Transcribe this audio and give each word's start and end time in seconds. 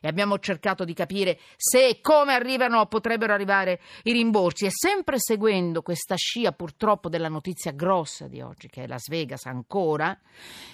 e 0.00 0.08
abbiamo 0.08 0.38
cercato 0.38 0.84
di 0.84 0.94
capire 0.94 1.38
se 1.56 1.86
e 1.88 2.00
come 2.00 2.34
arrivano 2.34 2.80
o 2.80 2.86
potrebbero 2.86 3.32
arrivare 3.32 3.80
i 4.04 4.12
rimborsi. 4.12 4.66
E 4.66 4.70
sempre 4.70 5.16
seguendo 5.18 5.82
questa 5.82 6.16
scia 6.16 6.52
purtroppo 6.52 7.08
della 7.08 7.28
notizia 7.28 7.72
grossa 7.72 8.28
di 8.28 8.40
oggi 8.40 8.68
che 8.68 8.84
è 8.84 8.86
Las 8.86 9.08
Vegas 9.08 9.46
ancora 9.46 10.18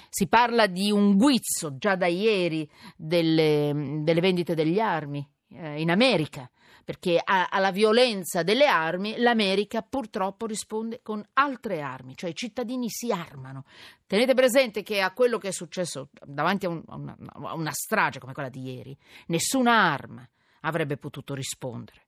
si 0.08 0.28
parla 0.28 0.66
di 0.66 0.90
un 0.92 1.16
guizzo 1.16 1.76
già 1.76 1.96
da 1.96 2.06
ieri 2.06 2.68
delle, 2.96 3.98
delle 4.02 4.20
vendite 4.20 4.54
degli 4.54 4.78
armi 4.78 5.28
eh, 5.48 5.80
in 5.80 5.90
America 5.90 6.48
perché 6.84 7.20
a, 7.22 7.48
alla 7.50 7.70
violenza 7.70 8.42
delle 8.42 8.66
armi 8.66 9.16
l'America 9.16 9.82
purtroppo 9.82 10.46
risponde 10.46 11.00
con 11.02 11.26
altre 11.32 11.80
armi, 11.80 12.14
cioè 12.16 12.30
i 12.30 12.34
cittadini 12.34 12.88
si 12.90 13.10
armano. 13.10 13.64
Tenete 14.06 14.34
presente 14.34 14.82
che 14.82 15.00
a 15.00 15.12
quello 15.12 15.38
che 15.38 15.48
è 15.48 15.52
successo 15.52 16.10
davanti 16.24 16.66
a, 16.66 16.68
un, 16.68 16.82
a, 16.86 16.94
una, 16.94 17.16
a 17.32 17.54
una 17.54 17.72
strage 17.72 18.20
come 18.20 18.34
quella 18.34 18.50
di 18.50 18.62
ieri, 18.62 18.96
nessuna 19.26 19.72
arma 19.72 20.28
avrebbe 20.60 20.96
potuto 20.96 21.34
rispondere 21.34 22.02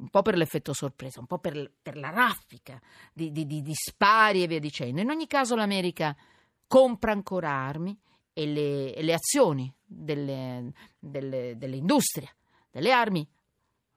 un 0.00 0.08
po' 0.08 0.22
per 0.22 0.34
l'effetto 0.34 0.72
sorpresa, 0.72 1.20
un 1.20 1.26
po' 1.26 1.38
per, 1.38 1.70
per 1.82 1.96
la 1.96 2.08
raffica 2.08 2.80
di, 3.12 3.30
di, 3.32 3.44
di, 3.44 3.60
di, 3.60 3.74
spari 3.74 4.42
e 4.42 4.46
via 4.46 4.58
dicendo. 4.58 5.02
In 5.02 5.10
ogni 5.10 5.26
caso 5.26 5.54
l'America 5.54 6.16
compra 6.66 7.12
ancora 7.12 7.50
armi 7.50 7.98
e 8.32 8.46
le, 8.46 8.94
e 8.94 9.02
le 9.02 9.12
azioni 9.12 9.70
delle, 9.84 10.72
delle, 10.98 11.58
dell'industria 11.58 12.34
delle 12.70 12.92
armi 12.92 13.28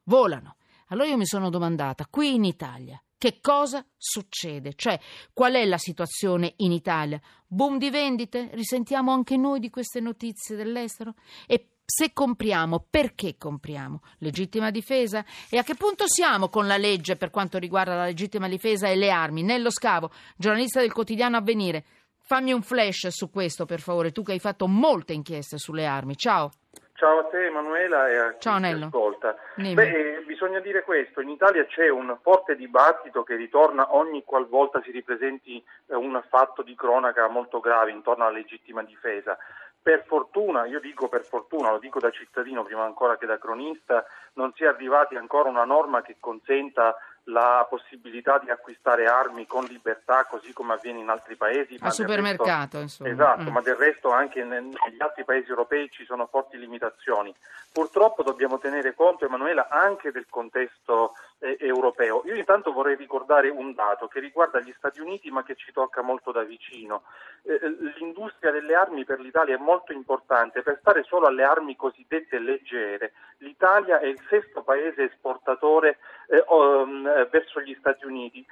volano. 0.06 0.58
Allora 0.88 1.08
io 1.08 1.18
mi 1.18 1.26
sono 1.26 1.50
domandata, 1.50 2.08
qui 2.10 2.36
in 2.36 2.44
Italia, 2.44 3.02
che 3.18 3.40
cosa 3.40 3.86
succede? 3.98 4.74
Cioè, 4.76 5.00
qual 5.32 5.54
è 5.54 5.66
la 5.66 5.78
situazione 5.78 6.56
in 6.58 6.72
Italia? 6.72 7.22
Boom 7.48 7.78
di 7.78 7.90
vendite? 7.90 8.50
Risentiamo 8.52 9.14
anche 9.14 9.38
noi 9.38 9.60
di 9.60 9.70
queste 9.70 10.02
notizie 10.02 10.58
dell'estero? 10.58 11.14
E 11.48 11.70
se 11.86 12.12
compriamo, 12.12 12.86
perché 12.90 13.38
compriamo? 13.38 14.02
Legittima 14.18 14.72
difesa? 14.72 15.24
E 15.50 15.58
a 15.58 15.64
che 15.64 15.76
punto 15.76 16.06
siamo 16.08 16.50
con 16.50 16.68
la 16.68 16.78
legge 16.78 17.16
per 17.16 17.30
quanto 17.30 17.58
riguarda 17.58 17.96
la 17.96 18.06
legittima 18.06 18.48
difesa 18.48 18.90
e 18.90 18.96
le 18.96 19.10
armi? 19.10 19.42
Nello 19.42 19.70
Scavo, 19.70 20.12
giornalista 20.36 20.80
del 20.80 20.92
quotidiano 20.92 21.38
Avvenire, 21.38 21.86
fammi 22.20 22.52
un 22.52 22.62
flash 22.62 23.08
su 23.08 23.30
questo, 23.30 23.66
per 23.66 23.80
favore, 23.80 24.12
tu 24.12 24.24
che 24.24 24.34
hai 24.34 24.40
fatto 24.40 24.68
molte 24.68 25.14
inchieste 25.14 25.58
sulle 25.58 25.86
armi. 25.86 26.18
Ciao. 26.18 26.52
Ciao 26.96 27.20
a 27.20 27.24
te 27.26 27.46
Emanuela 27.46 28.08
e 28.08 28.18
a 28.18 28.34
chi 28.38 28.50
Nello. 28.60 28.86
ascolta. 28.86 29.36
Beh, 29.56 29.72
eh, 29.74 30.24
bisogna 30.26 30.60
dire 30.60 30.84
questo, 30.84 31.22
in 31.22 31.30
Italia 31.30 31.66
c'è 31.66 31.90
un 31.90 32.16
forte 32.22 32.56
dibattito 32.56 33.24
che 33.24 33.36
ritorna 33.36 33.96
ogni 33.96 34.24
qualvolta 34.24 34.80
si 34.84 34.92
ripresenti 34.92 35.64
eh, 35.88 35.96
un 35.96 36.22
fatto 36.30 36.62
di 36.62 36.76
cronaca 36.76 37.28
molto 37.28 37.60
grave 37.60 37.92
intorno 37.92 38.26
alla 38.26 38.38
legittima 38.38 38.84
difesa. 38.84 39.38
Per 39.82 40.06
fortuna, 40.06 40.66
io 40.66 40.80
dico 40.80 41.10
per 41.10 41.26
fortuna, 41.26 41.72
lo 41.72 41.80
dico 41.80 42.00
da 42.00 42.12
cittadino 42.12 42.64
prima 42.64 42.86
ancora 42.86 43.18
che 43.18 43.26
da 43.26 43.38
cronista, 43.38 44.06
non 44.34 44.54
si 44.54 44.64
è 44.64 44.68
arrivati 44.68 45.16
ancora 45.16 45.50
a 45.50 45.52
una 45.52 45.66
norma 45.66 46.02
che 46.04 46.18
consenta 46.20 46.96
la 47.26 47.66
possibilità 47.70 48.38
di 48.40 48.50
acquistare 48.50 49.08
armi 49.08 49.46
con 49.46 49.64
libertà 49.66 50.26
così 50.26 50.52
come 50.52 50.74
avviene 50.74 51.00
in 51.00 51.10
altri 51.10 51.36
paesi. 51.36 51.78
Al 51.80 51.94
supermercato, 51.94 52.80
resto, 52.80 52.80
insomma. 52.80 53.10
Esatto, 53.10 53.50
mm. 53.50 53.54
ma 53.54 53.62
del 53.62 53.76
resto 53.76 54.12
anche 54.12 54.44
negli 54.44 54.68
altri 54.98 55.24
paesi 55.24 55.50
europei 55.50 55.90
ci 55.90 56.04
sono 56.06 56.28
forti 56.28 56.58
limitazioni. 56.58 57.34
Purtroppo 57.72 58.24
dobbiamo 58.24 58.60
tenere 58.60 58.94
conto, 58.94 59.26
Emanuela, 59.26 59.70
anche 59.70 60.12
del 60.12 60.26
contesto 60.30 61.14
eh, 61.44 61.58
europeo. 61.60 62.24
Io 62.26 62.36
intanto 62.36 62.72
vorrei 62.72 62.96
ricordare 62.96 63.50
un 63.50 63.74
dato 63.74 64.08
che 64.08 64.20
riguarda 64.20 64.62
gli 64.62 64.74
Stati 64.78 65.02
Uniti 65.02 65.30
ma 65.30 65.44
che 65.44 65.56
ci 65.56 65.72
tocca 65.74 66.02
molto 66.02 66.32
da 66.32 66.44
vicino. 66.44 67.04
Eh, 67.44 67.60
l'industria 67.98 68.52
delle 68.52 68.74
armi 68.74 69.04
per 69.04 69.20
l'Italia 69.20 69.56
è 69.56 69.60
molto 69.60 69.92
importante, 69.92 70.62
per 70.62 70.78
stare 70.80 71.04
solo 71.04 71.28
alle 71.28 71.44
armi 71.44 71.76
cosiddette 71.76 72.40
leggere. 72.40 73.12
L'Italia 73.40 74.00
è 74.00 74.06
il 74.06 74.20
sesto 74.30 74.64
paese 74.64 75.04
esportatore 75.04 75.98
eh, 76.28 76.44
um, 76.48 77.04
verso 77.30 77.60
gli 77.60 77.76
Stati 77.78 78.06
Uniti. 78.06 78.46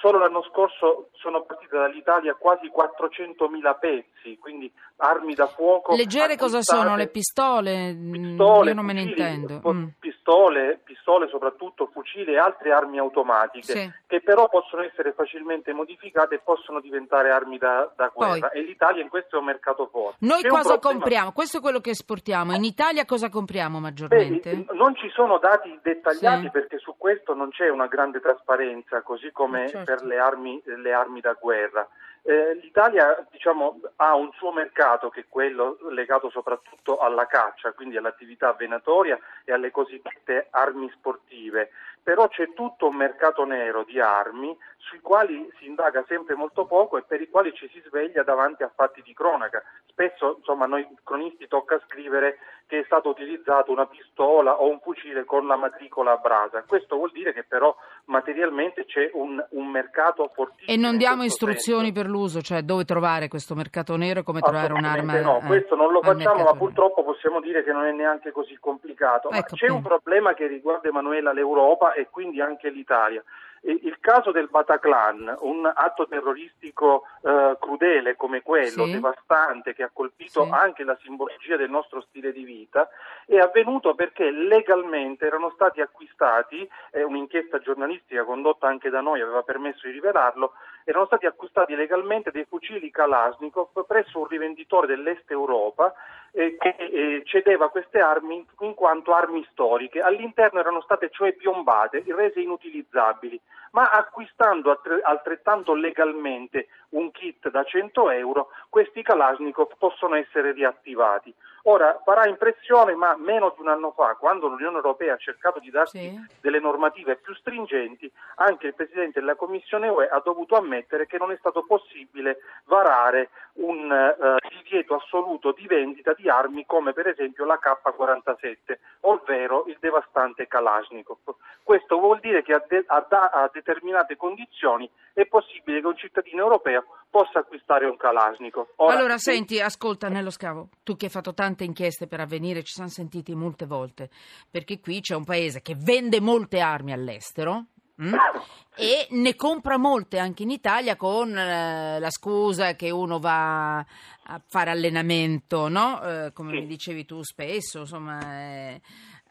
Solo 0.00 0.18
l'anno 0.18 0.42
scorso 0.44 1.08
sono 1.14 1.42
partite 1.42 1.76
dall'Italia 1.76 2.34
quasi 2.34 2.70
400.000 2.70 3.78
pezzi, 3.80 4.38
quindi 4.38 4.70
armi 4.98 5.34
da 5.34 5.46
fuoco. 5.48 5.94
Leggere 5.96 6.36
cosa 6.36 6.60
sono? 6.62 6.94
Le 6.96 7.08
pistole? 7.08 7.92
Mm, 7.92 8.12
pistole 8.12 8.68
Io 8.68 8.74
non 8.74 8.84
me 8.84 8.92
ne 8.92 9.02
fucili, 9.02 9.20
intendo. 9.20 9.72
Mm. 9.72 9.86
Pistole, 9.98 10.80
pistole 10.84 11.28
soprattutto, 11.28 11.88
fucili 11.92 12.32
e 12.34 12.38
altre 12.38 12.72
armi 12.72 12.98
automatiche 12.98 13.72
Sì. 13.72 13.92
che 14.06 14.20
però 14.20 14.48
possono 14.48 14.82
essere 14.82 15.12
facilmente 15.14 15.72
modificate 15.72 16.36
e 16.36 16.40
possono 16.44 16.80
diventare 16.80 17.30
armi 17.30 17.58
da, 17.58 17.90
da 17.96 18.10
guerra 18.14 18.48
Poi. 18.50 18.60
e 18.60 18.62
l'Italia 18.62 19.02
in 19.02 19.08
questo 19.08 19.36
è 19.36 19.38
un 19.40 19.46
mercato 19.46 19.88
forte. 19.90 20.18
Noi 20.20 20.42
C'è 20.42 20.48
cosa 20.48 20.78
compriamo? 20.78 21.32
Questo 21.32 21.58
è 21.58 21.60
quello 21.60 21.80
che 21.80 21.90
esportiamo. 21.90 22.54
In 22.54 22.64
Italia 22.64 23.04
cosa 23.04 23.28
compriamo 23.30 23.80
maggiormente? 23.80 24.54
Beh, 24.54 24.74
non 24.74 24.94
ci 24.96 25.08
sono 25.10 25.38
dati 25.38 25.76
dettagliati 25.82 26.44
Sì. 26.44 26.50
perché 26.50 26.78
su 26.78 26.94
questo 26.96 27.34
non 27.34 27.50
c'è 27.50 27.68
una 27.68 27.86
grande 27.86 28.20
trasparenza, 28.20 29.02
così 29.02 29.30
come 29.32 29.68
certo. 29.68 29.87
Per 29.88 30.04
le 30.04 30.18
armi, 30.18 30.60
le 30.66 30.92
armi 30.92 31.20
da 31.20 31.32
guerra. 31.32 31.88
Eh, 32.20 32.58
L'Italia 32.60 33.26
diciamo, 33.30 33.80
ha 33.96 34.14
un 34.14 34.30
suo 34.32 34.52
mercato 34.52 35.08
che 35.08 35.20
è 35.20 35.24
quello 35.26 35.78
legato 35.88 36.28
soprattutto 36.28 36.98
alla 36.98 37.26
caccia, 37.26 37.72
quindi 37.72 37.96
all'attività 37.96 38.52
venatoria 38.52 39.18
e 39.46 39.52
alle 39.54 39.70
cosiddette 39.70 40.48
armi 40.50 40.90
sportive, 40.90 41.70
però 42.08 42.26
c'è 42.28 42.54
tutto 42.54 42.86
un 42.86 42.96
mercato 42.96 43.44
nero 43.44 43.84
di 43.84 44.00
armi 44.00 44.56
sui 44.78 44.98
quali 45.00 45.46
si 45.58 45.66
indaga 45.66 46.02
sempre 46.08 46.34
molto 46.34 46.64
poco 46.64 46.96
e 46.96 47.02
per 47.02 47.20
i 47.20 47.28
quali 47.28 47.52
ci 47.52 47.68
si 47.70 47.82
sveglia 47.86 48.22
davanti 48.22 48.62
a 48.62 48.72
fatti 48.74 49.02
di 49.02 49.12
cronaca. 49.12 49.62
Spesso 49.84 50.36
insomma, 50.38 50.64
noi 50.64 50.88
cronisti 51.04 51.46
tocca 51.48 51.78
scrivere 51.84 52.38
che 52.68 52.80
è 52.80 52.82
stata 52.84 53.08
utilizzata 53.08 53.72
una 53.72 53.86
pistola 53.86 54.60
o 54.60 54.68
un 54.68 54.78
fucile 54.80 55.24
con 55.24 55.46
la 55.46 55.56
matricola 55.56 56.12
a 56.12 56.16
brasa. 56.16 56.62
Questo 56.66 56.96
vuol 56.96 57.10
dire 57.12 57.32
che 57.32 57.42
però 57.42 57.74
materialmente 58.04 58.84
c'è 58.84 59.10
un, 59.14 59.42
un 59.50 59.66
mercato 59.68 60.30
fortissimo. 60.34 60.70
E 60.70 60.76
non 60.76 60.98
diamo 60.98 61.24
istruzioni 61.24 61.86
senso. 61.86 62.00
per 62.00 62.10
l'uso, 62.10 62.42
cioè 62.42 62.62
dove 62.62 62.84
trovare 62.84 63.28
questo 63.28 63.54
mercato 63.54 63.96
nero 63.96 64.20
e 64.20 64.22
come 64.22 64.40
trovare 64.40 64.74
un'arma. 64.74 65.18
No, 65.20 65.38
eh, 65.38 65.46
questo 65.46 65.76
non 65.76 65.92
lo 65.92 66.02
facciamo, 66.02 66.44
ma 66.44 66.52
purtroppo 66.52 67.02
possiamo 67.02 67.40
dire 67.40 67.64
che 67.64 67.72
non 67.72 67.86
è 67.86 67.92
neanche 67.92 68.32
così 68.32 68.56
complicato. 68.60 69.30
Ecco, 69.30 69.56
c'è 69.56 69.66
un 69.68 69.78
appunto. 69.78 69.88
problema 69.88 70.34
che 70.34 70.46
riguarda 70.46 70.88
Emanuela 70.88 71.32
l'Europa 71.32 71.94
e 71.98 72.08
quindi 72.08 72.40
anche 72.40 72.70
l'Italia. 72.70 73.22
Il 73.62 73.98
caso 74.00 74.30
del 74.30 74.48
Bataclan, 74.48 75.36
un 75.40 75.70
atto 75.72 76.06
terroristico 76.06 77.04
eh, 77.22 77.56
crudele 77.60 78.14
come 78.16 78.42
quello, 78.42 78.84
Sì. 78.84 78.92
devastante, 78.92 79.74
che 79.74 79.82
ha 79.82 79.90
colpito 79.92 80.44
Sì. 80.44 80.50
anche 80.52 80.84
la 80.84 80.96
simbologia 81.02 81.56
del 81.56 81.68
nostro 81.68 82.00
stile 82.02 82.32
di 82.32 82.44
vita, 82.44 82.88
è 83.26 83.36
avvenuto 83.38 83.94
perché 83.94 84.30
legalmente 84.30 85.26
erano 85.26 85.50
stati 85.50 85.80
acquistati, 85.80 86.68
è 86.90 87.02
un'inchiesta 87.02 87.58
giornalistica 87.58 88.24
condotta 88.24 88.68
anche 88.68 88.90
da 88.90 89.00
noi 89.00 89.20
aveva 89.20 89.42
permesso 89.42 89.86
di 89.86 89.92
rivelarlo, 89.92 90.52
erano 90.84 91.06
stati 91.06 91.26
acquistati 91.26 91.74
legalmente 91.74 92.30
dei 92.30 92.44
fucili 92.48 92.90
Kalashnikov 92.90 93.84
presso 93.86 94.20
un 94.20 94.26
rivenditore 94.26 94.86
dell'Est 94.86 95.30
Europa 95.30 95.92
eh, 96.32 96.56
che 96.58 96.76
eh, 96.78 97.22
cedeva 97.24 97.68
queste 97.68 97.98
armi 97.98 98.46
in 98.60 98.74
quanto 98.74 99.12
armi 99.14 99.46
storiche. 99.50 100.00
All'interno 100.00 100.60
erano 100.60 100.80
state 100.80 101.10
cioè 101.10 101.32
piombate, 101.32 102.04
rese 102.06 102.40
inutilizzabili, 102.40 103.38
ma 103.72 103.90
acquistando 103.90 104.70
altre- 104.70 105.00
altrettanto 105.02 105.74
legalmente 105.74 106.68
un 106.90 107.10
kit 107.10 107.50
da 107.50 107.64
100 107.64 108.10
euro, 108.10 108.48
questi 108.68 109.02
Kalashnikov 109.02 109.76
possono 109.78 110.14
essere 110.14 110.52
riattivati. 110.52 111.34
Ora 111.70 112.00
farà 112.02 112.26
impressione, 112.26 112.94
ma 112.94 113.14
meno 113.18 113.52
di 113.54 113.60
un 113.60 113.68
anno 113.68 113.90
fa, 113.92 114.14
quando 114.18 114.46
l'Unione 114.48 114.76
Europea 114.76 115.12
ha 115.12 115.16
cercato 115.18 115.58
di 115.60 115.68
darsi 115.68 115.98
Sì. 115.98 116.26
delle 116.40 116.60
normative 116.60 117.16
più 117.16 117.34
stringenti, 117.34 118.10
anche 118.36 118.68
il 118.68 118.74
Presidente 118.74 119.20
della 119.20 119.34
Commissione 119.34 119.86
UE 119.88 120.08
ha 120.08 120.18
dovuto 120.24 120.56
ammettere 120.56 121.06
che 121.06 121.18
non 121.18 121.30
è 121.30 121.36
stato 121.36 121.64
possibile 121.66 122.38
varare 122.64 123.28
un 123.58 123.92
eh, 123.92 124.48
divieto 124.62 124.94
assoluto 124.94 125.52
di 125.52 125.66
vendita 125.66 126.14
di 126.14 126.30
armi 126.30 126.64
come 126.64 126.94
per 126.94 127.06
esempio 127.08 127.44
la 127.44 127.58
K-47, 127.58 128.78
ovvero 129.00 129.64
il 129.66 129.76
devastante 129.78 130.46
Kalashnikov. 130.46 131.18
Questo 131.62 131.98
vuol 131.98 132.20
dire 132.20 132.42
che 132.42 132.54
a, 132.54 132.64
de- 132.66 132.84
a 132.86 133.04
da- 133.06 133.28
a 133.30 133.50
determinate 133.52 134.16
condizioni 134.16 134.90
è 135.12 135.26
possibile 135.26 135.80
che 135.82 135.86
un 135.86 135.96
cittadino 135.96 136.42
europeo 136.44 136.84
possa 137.10 137.40
acquistare 137.40 137.86
un 137.86 137.96
Kalashnikov. 137.96 138.66
Ora, 138.76 138.96
allora, 138.96 139.18
se- 139.18 139.32
senti, 139.32 139.60
ascolta 139.60 140.08
Nello 140.08 140.30
Scavo, 140.30 140.68
tu 140.82 140.96
che 140.96 141.06
hai 141.06 141.10
fatto 141.10 141.34
tante 141.34 141.64
inchieste 141.64 142.06
per 142.06 142.20
avvenire, 142.20 142.62
ci 142.62 142.72
siamo 142.74 142.88
sentiti 142.90 143.34
molte 143.34 143.66
volte, 143.66 144.10
perché 144.50 144.80
qui 144.80 145.00
c'è 145.00 145.14
un 145.14 145.24
paese 145.24 145.62
che 145.62 145.74
vende 145.76 146.20
molte 146.20 146.60
armi 146.60 146.92
all'estero. 146.92 147.64
mm, 148.02 148.14
E 148.80 149.08
ne 149.10 149.34
compra 149.34 149.76
molte 149.76 150.20
anche 150.20 150.44
in 150.44 150.50
Italia 150.50 150.94
con 150.94 151.36
eh, 151.36 151.98
la 151.98 152.10
scusa 152.10 152.76
che 152.76 152.90
uno 152.90 153.18
va 153.18 153.78
a 153.78 154.40
fare 154.46 154.70
allenamento, 154.70 155.66
no? 155.66 156.00
Eh, 156.02 156.32
come 156.32 156.52
Sì. 156.52 156.58
mi 156.60 156.66
dicevi 156.68 157.04
tu 157.04 157.20
spesso, 157.24 157.80
insomma, 157.80 158.20
eh, 158.40 158.80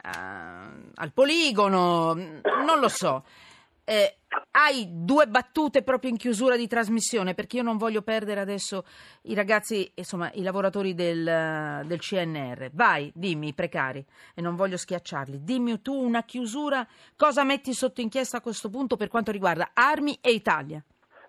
a- 0.01 0.69
al 0.95 1.13
poligono, 1.13 2.13
mm, 2.13 2.39
non 2.65 2.80
lo 2.81 2.89
so. 2.89 3.23
Hai 4.59 4.88
due 4.89 5.27
battute 5.27 5.83
proprio 5.83 6.09
in 6.09 6.18
chiusura 6.18 6.57
di 6.57 6.65
trasmissione 6.65 7.36
perché 7.36 7.57
io 7.57 7.62
non 7.62 7.77
voglio 7.77 8.01
perdere 8.01 8.39
adesso 8.39 8.86
i 9.25 9.36
ragazzi, 9.36 9.92
insomma 9.94 10.31
i 10.33 10.42
lavoratori 10.42 10.95
del, 10.95 11.83
del 11.86 12.00
CNR. 12.00 12.71
Vai, 12.74 13.12
dimmi, 13.13 13.50
i 13.50 13.54
precari, 13.54 14.04
e 14.33 14.42
non 14.42 14.56
voglio 14.56 14.77
schiacciarli. 14.77 15.44
Dimmi 15.44 15.80
tu 15.83 15.94
una 15.94 16.24
chiusura, 16.24 16.88
cosa 17.15 17.44
metti 17.44 17.71
sotto 17.71 18.01
inchiesta 18.01 18.38
a 18.38 18.42
questo 18.42 18.71
punto 18.71 18.95
per 18.95 19.09
quanto 19.09 19.30
riguarda 19.30 19.69
armi 19.75 20.18
e 20.21 20.31
Italia? 20.31 20.83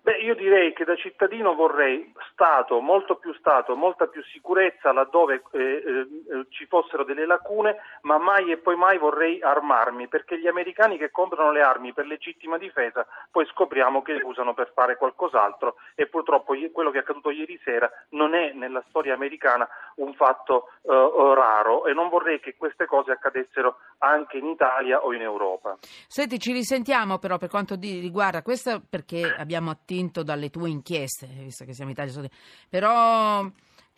Beh, 0.09 0.23
io 0.23 0.33
direi 0.33 0.73
che 0.73 0.85
da 0.85 0.95
cittadino 0.95 1.53
vorrei 1.53 2.11
Stato, 2.31 2.79
molto 2.79 3.17
più 3.17 3.31
Stato, 3.35 3.75
molta 3.75 4.07
più 4.07 4.23
sicurezza 4.23 4.91
laddove 4.91 5.43
eh, 5.51 5.59
eh, 5.59 6.07
ci 6.49 6.65
fossero 6.65 7.03
delle 7.03 7.27
lacune, 7.27 7.75
ma 8.01 8.17
mai 8.17 8.49
e 8.49 8.57
poi 8.57 8.75
mai 8.75 8.97
vorrei 8.97 9.39
armarmi, 9.39 10.07
perché 10.07 10.39
gli 10.39 10.47
americani 10.47 10.97
che 10.97 11.11
comprano 11.11 11.51
le 11.51 11.61
armi 11.61 11.93
per 11.93 12.07
legittima 12.07 12.57
difesa 12.57 13.05
poi 13.29 13.45
scopriamo 13.45 14.01
che 14.01 14.13
le 14.13 14.23
usano 14.23 14.55
per 14.55 14.71
fare 14.73 14.97
qualcos'altro 14.97 15.75
e 15.93 16.07
purtroppo 16.07 16.55
quello 16.71 16.89
che 16.89 16.97
è 16.97 17.01
accaduto 17.01 17.29
ieri 17.29 17.59
sera 17.63 17.87
non 18.09 18.33
è 18.33 18.51
nella 18.53 18.83
storia 18.89 19.13
americana 19.13 19.67
un 19.97 20.15
fatto 20.15 20.69
eh, 20.81 20.89
raro 21.35 21.85
e 21.85 21.93
non 21.93 22.09
vorrei 22.09 22.39
che 22.39 22.55
queste 22.57 22.87
cose 22.87 23.11
accadessero 23.11 23.77
anche 23.99 24.37
in 24.37 24.47
Italia 24.47 25.03
o 25.03 25.13
in 25.13 25.21
Europa. 25.21 25.77
Senti, 26.07 26.39
ci 26.39 26.51
risentiamo 26.51 27.19
però 27.19 27.37
per 27.37 27.49
quanto 27.49 27.75
riguarda 27.79 28.41
questo 28.41 28.81
perché 28.89 29.35
abbiamo 29.37 29.69
attivo 29.69 29.98
convinto 29.99 30.23
dalle 30.23 30.49
tue 30.49 30.69
inchieste, 30.69 31.27
visto 31.27 31.65
che 31.65 31.73
siamo 31.73 31.91
in 31.91 31.97
Italia. 31.99 32.29
Però 32.69 33.49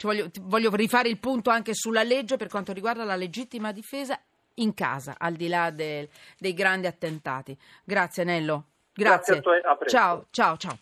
voglio, 0.01 0.29
voglio 0.41 0.75
rifare 0.75 1.09
il 1.09 1.19
punto 1.19 1.49
anche 1.49 1.73
sulla 1.73 2.03
legge 2.03 2.37
per 2.37 2.49
quanto 2.49 2.73
riguarda 2.73 3.03
la 3.03 3.15
legittima 3.15 3.71
difesa 3.71 4.19
in 4.55 4.73
casa, 4.73 5.15
al 5.17 5.33
di 5.33 5.47
là 5.47 5.69
del, 5.69 6.09
dei 6.37 6.53
grandi 6.53 6.87
attentati. 6.87 7.57
Grazie 7.83 8.23
Nello. 8.23 8.65
Grazie. 8.93 9.39
Grazie 9.39 9.61
a 9.61 9.75
te, 9.75 9.85
a 9.85 9.89
ciao, 9.89 10.25
ciao, 10.31 10.57
ciao. 10.57 10.79